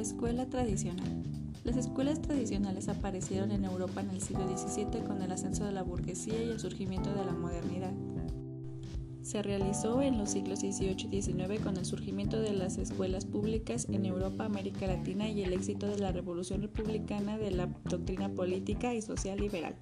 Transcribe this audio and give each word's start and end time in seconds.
escuela 0.00 0.46
tradicional. 0.46 1.22
Las 1.64 1.76
escuelas 1.76 2.20
tradicionales 2.20 2.88
aparecieron 2.88 3.50
en 3.50 3.64
Europa 3.64 4.00
en 4.00 4.10
el 4.10 4.20
siglo 4.20 4.46
XVII 4.46 5.02
con 5.06 5.22
el 5.22 5.32
ascenso 5.32 5.64
de 5.64 5.72
la 5.72 5.82
burguesía 5.82 6.42
y 6.42 6.50
el 6.50 6.60
surgimiento 6.60 7.14
de 7.14 7.24
la 7.24 7.32
modernidad. 7.32 7.92
Se 9.22 9.42
realizó 9.42 10.02
en 10.02 10.18
los 10.18 10.30
siglos 10.30 10.60
XVIII 10.60 11.08
y 11.10 11.22
XIX 11.22 11.58
con 11.62 11.78
el 11.78 11.86
surgimiento 11.86 12.38
de 12.38 12.52
las 12.52 12.76
escuelas 12.76 13.24
públicas 13.24 13.86
en 13.90 14.04
Europa, 14.04 14.44
América 14.44 14.86
Latina 14.86 15.28
y 15.30 15.42
el 15.42 15.54
éxito 15.54 15.86
de 15.86 15.98
la 15.98 16.12
revolución 16.12 16.60
republicana 16.60 17.38
de 17.38 17.50
la 17.50 17.66
doctrina 17.84 18.28
política 18.28 18.92
y 18.94 19.00
social 19.00 19.38
liberal. 19.38 19.76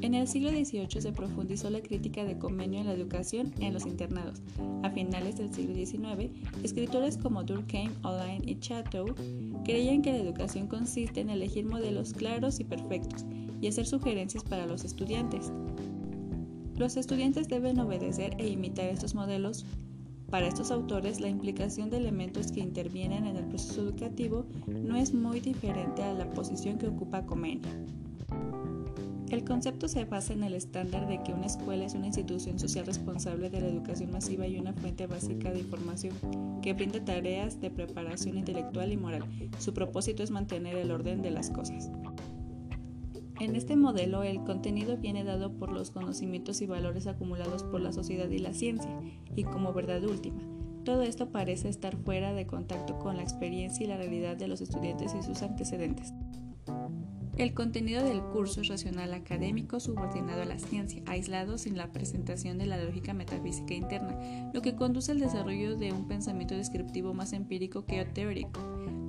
En 0.00 0.14
el 0.14 0.28
siglo 0.28 0.50
XVIII 0.50 1.00
se 1.00 1.12
profundizó 1.12 1.70
la 1.70 1.80
crítica 1.80 2.24
de 2.24 2.38
convenio 2.38 2.80
en 2.80 2.86
la 2.86 2.92
educación 2.92 3.52
en 3.58 3.74
los 3.74 3.84
internados. 3.84 4.40
A 4.84 4.90
finales 4.90 5.38
del 5.38 5.52
siglo 5.52 5.74
XIX, 5.74 6.30
escritores 6.62 7.16
como 7.16 7.42
Durkheim, 7.42 7.90
Olain 8.04 8.48
y 8.48 8.60
Chateau 8.60 9.12
creían 9.64 10.02
que 10.02 10.12
la 10.12 10.18
educación 10.18 10.68
consiste 10.68 11.20
en 11.20 11.30
elegir 11.30 11.66
modelos 11.66 12.12
claros 12.12 12.60
y 12.60 12.64
perfectos 12.64 13.26
y 13.60 13.66
hacer 13.66 13.86
sugerencias 13.86 14.44
para 14.44 14.66
los 14.66 14.84
estudiantes. 14.84 15.52
Los 16.76 16.96
estudiantes 16.96 17.48
deben 17.48 17.80
obedecer 17.80 18.36
e 18.38 18.48
imitar 18.48 18.86
estos 18.86 19.16
modelos. 19.16 19.66
Para 20.30 20.46
estos 20.46 20.70
autores, 20.70 21.20
la 21.20 21.28
implicación 21.28 21.90
de 21.90 21.96
elementos 21.96 22.52
que 22.52 22.60
intervienen 22.60 23.26
en 23.26 23.36
el 23.36 23.46
proceso 23.46 23.80
educativo 23.80 24.46
no 24.68 24.96
es 24.96 25.12
muy 25.12 25.40
diferente 25.40 26.04
a 26.04 26.14
la 26.14 26.30
posición 26.30 26.78
que 26.78 26.86
ocupa 26.86 27.26
Comenia. 27.26 27.68
El 29.30 29.44
concepto 29.44 29.88
se 29.88 30.06
basa 30.06 30.32
en 30.32 30.42
el 30.42 30.54
estándar 30.54 31.06
de 31.06 31.22
que 31.22 31.34
una 31.34 31.46
escuela 31.46 31.84
es 31.84 31.94
una 31.94 32.06
institución 32.06 32.58
social 32.58 32.86
responsable 32.86 33.50
de 33.50 33.60
la 33.60 33.68
educación 33.68 34.10
masiva 34.10 34.46
y 34.46 34.58
una 34.58 34.72
fuente 34.72 35.06
básica 35.06 35.52
de 35.52 35.58
información 35.60 36.14
que 36.62 36.72
brinda 36.72 37.04
tareas 37.04 37.60
de 37.60 37.70
preparación 37.70 38.38
intelectual 38.38 38.90
y 38.90 38.96
moral. 38.96 39.24
Su 39.58 39.74
propósito 39.74 40.22
es 40.22 40.30
mantener 40.30 40.76
el 40.76 40.90
orden 40.90 41.20
de 41.20 41.30
las 41.30 41.50
cosas. 41.50 41.90
En 43.38 43.54
este 43.54 43.76
modelo, 43.76 44.22
el 44.22 44.42
contenido 44.44 44.96
viene 44.96 45.24
dado 45.24 45.52
por 45.52 45.72
los 45.72 45.90
conocimientos 45.90 46.62
y 46.62 46.66
valores 46.66 47.06
acumulados 47.06 47.62
por 47.64 47.82
la 47.82 47.92
sociedad 47.92 48.28
y 48.30 48.38
la 48.38 48.54
ciencia, 48.54 48.90
y 49.36 49.44
como 49.44 49.74
verdad 49.74 50.02
última. 50.04 50.40
Todo 50.84 51.02
esto 51.02 51.30
parece 51.30 51.68
estar 51.68 51.96
fuera 51.98 52.32
de 52.32 52.46
contacto 52.46 52.98
con 52.98 53.18
la 53.18 53.22
experiencia 53.22 53.84
y 53.84 53.88
la 53.88 53.98
realidad 53.98 54.36
de 54.36 54.48
los 54.48 54.62
estudiantes 54.62 55.14
y 55.14 55.22
sus 55.22 55.42
antecedentes. 55.42 56.14
El 57.38 57.54
contenido 57.54 58.02
del 58.02 58.20
curso 58.20 58.62
es 58.62 58.68
racional 58.68 59.14
académico 59.14 59.78
subordinado 59.78 60.42
a 60.42 60.44
la 60.44 60.58
ciencia, 60.58 61.02
aislado 61.06 61.56
sin 61.56 61.76
la 61.76 61.92
presentación 61.92 62.58
de 62.58 62.66
la 62.66 62.82
lógica 62.82 63.14
metafísica 63.14 63.74
interna, 63.74 64.18
lo 64.52 64.60
que 64.60 64.74
conduce 64.74 65.12
al 65.12 65.20
desarrollo 65.20 65.76
de 65.76 65.92
un 65.92 66.08
pensamiento 66.08 66.56
descriptivo 66.56 67.14
más 67.14 67.32
empírico 67.32 67.86
que 67.86 68.04
teórico. 68.06 68.60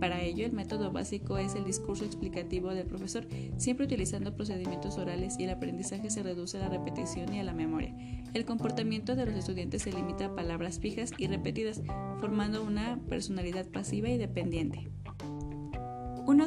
Para 0.00 0.20
ello, 0.20 0.44
el 0.44 0.52
método 0.52 0.92
básico 0.92 1.38
es 1.38 1.54
el 1.54 1.64
discurso 1.64 2.04
explicativo 2.04 2.74
del 2.74 2.86
profesor, 2.86 3.26
siempre 3.56 3.86
utilizando 3.86 4.36
procedimientos 4.36 4.98
orales 4.98 5.36
y 5.38 5.44
el 5.44 5.50
aprendizaje 5.50 6.10
se 6.10 6.22
reduce 6.22 6.58
a 6.58 6.60
la 6.60 6.68
repetición 6.68 7.32
y 7.32 7.40
a 7.40 7.44
la 7.44 7.54
memoria. 7.54 7.94
El 8.34 8.44
comportamiento 8.44 9.16
de 9.16 9.24
los 9.24 9.34
estudiantes 9.34 9.80
se 9.80 9.94
limita 9.94 10.26
a 10.26 10.34
palabras 10.34 10.78
fijas 10.78 11.12
y 11.16 11.26
repetidas, 11.26 11.80
formando 12.20 12.62
una 12.62 13.00
personalidad 13.08 13.66
pasiva 13.70 14.10
y 14.10 14.18
dependiente. 14.18 14.90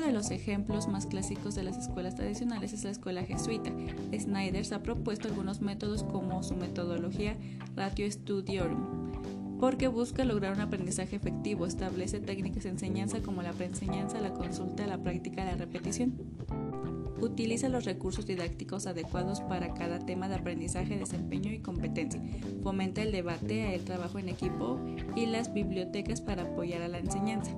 Uno 0.04 0.12
de 0.12 0.18
los 0.18 0.32
ejemplos 0.32 0.90
más 0.90 1.06
clásicos 1.06 1.56
de 1.56 1.64
las 1.64 1.78
escuelas 1.78 2.16
tradicionales 2.16 2.74
es 2.74 2.84
la 2.84 2.90
escuela 2.90 3.24
jesuita. 3.24 3.72
Snyder 4.14 4.74
ha 4.74 4.84
propuesto 4.84 5.30
algunos 5.30 5.62
métodos 5.62 6.04
como 6.04 6.44
su 6.44 6.58
metodología 6.58 7.38
Ratio 7.74 8.12
Studiorum, 8.12 9.62
porque 9.62 9.88
busca 9.88 10.26
lograr 10.26 10.56
un 10.56 10.60
aprendizaje 10.60 11.16
efectivo, 11.16 11.66
establece 11.66 12.20
técnicas 12.20 12.64
de 12.64 12.72
enseñanza 12.72 13.22
como 13.22 13.44
la 13.44 13.54
preenseñanza, 13.54 14.20
la 14.20 14.34
consulta, 14.34 14.86
la 14.88 15.02
práctica, 15.02 15.46
la 15.46 15.56
repetición. 15.56 16.16
Utiliza 17.22 17.70
los 17.70 17.86
recursos 17.86 18.26
didácticos 18.26 18.88
adecuados 18.88 19.40
para 19.40 19.74
cada 19.74 20.00
tema 20.00 20.28
de 20.28 20.36
aprendizaje, 20.36 20.98
desempeño 20.98 21.54
y 21.54 21.60
competencia. 21.60 22.22
Fomenta 22.62 23.04
el 23.04 23.14
debate, 23.14 23.74
el 23.74 23.86
trabajo 23.86 24.20
en 24.20 24.28
equipo 24.28 24.82
y 25.16 25.28
las 25.28 25.54
bibliotecas 25.54 26.20
para 26.20 26.44
apoyar 26.44 26.82
a 26.82 26.90
la 26.90 27.00
enseñanza 27.00 27.56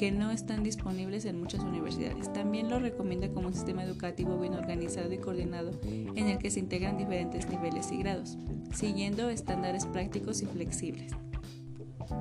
que 0.00 0.10
no 0.10 0.30
están 0.30 0.62
disponibles 0.62 1.26
en 1.26 1.38
muchas 1.38 1.62
universidades. 1.62 2.32
También 2.32 2.70
lo 2.70 2.78
recomienda 2.78 3.28
como 3.28 3.48
un 3.48 3.52
sistema 3.52 3.84
educativo 3.84 4.38
bien 4.38 4.54
organizado 4.54 5.12
y 5.12 5.18
coordinado 5.18 5.72
en 5.84 6.26
el 6.26 6.38
que 6.38 6.50
se 6.50 6.58
integran 6.58 6.96
diferentes 6.96 7.46
niveles 7.50 7.92
y 7.92 7.98
grados, 7.98 8.38
siguiendo 8.72 9.28
estándares 9.28 9.84
prácticos 9.84 10.40
y 10.40 10.46
flexibles. 10.46 11.12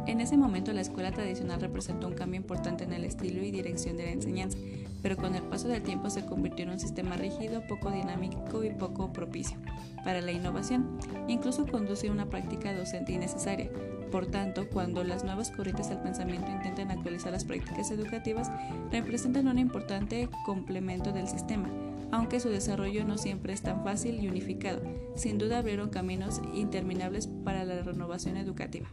En 0.08 0.20
ese 0.20 0.36
momento 0.36 0.74
la 0.74 0.82
escuela 0.82 1.14
tradicional 1.14 1.62
representó 1.62 2.10
un 2.10 2.16
cambio 2.16 2.42
importante 2.42 2.84
en 2.84 2.92
el 2.92 3.06
estilo 3.06 3.42
y 3.42 3.50
dirección 3.50 3.96
de 3.96 4.08
la 4.08 4.12
enseñanza, 4.12 4.58
pero 5.02 5.16
con 5.16 5.36
el 5.36 5.44
paso 5.44 5.70
del 5.70 5.82
tiempo 5.82 6.10
se 6.10 6.26
convirtió 6.26 6.66
en 6.66 6.72
un 6.72 6.82
sistema 6.82 7.16
rígido, 7.16 7.66
poco 7.66 7.92
dinámico 7.92 8.62
y 8.66 8.72
poco 8.72 9.14
propicio 9.14 9.58
para 10.04 10.20
la 10.20 10.34
innovación. 10.34 11.00
Incluso 11.30 11.66
conduce 11.66 12.10
a 12.10 12.12
una 12.12 12.30
práctica 12.30 12.78
docente 12.78 13.14
innecesaria, 13.14 13.72
por 14.12 14.26
tanto, 14.28 14.68
cuando 14.70 15.04
las 15.04 15.24
nuevas 15.24 15.52
corrientes 15.52 15.90
del 15.90 16.00
pensamiento 16.00 16.50
intentan 16.52 16.92
actualizar 16.92 17.32
las 17.32 17.46
prácticas 17.46 17.92
educativas, 17.92 18.52
representan 18.92 19.48
un 19.48 19.60
importante 19.60 20.30
complemento 20.46 21.12
del 21.12 21.28
sistema, 21.28 21.70
aunque 22.12 22.40
su 22.40 22.50
desarrollo 22.50 23.06
no 23.06 23.18
siempre 23.18 23.54
es 23.54 23.62
tan 23.62 23.84
fácil 23.84 24.24
y 24.24 24.28
unificado. 24.28 24.82
Sin 25.16 25.38
duda 25.38 25.60
abrieron 25.60 25.90
caminos 25.90 26.42
interminables 26.54 27.28
para 27.44 27.66
la 27.66 27.82
renovación 27.82 28.38
educativa. 28.38 28.88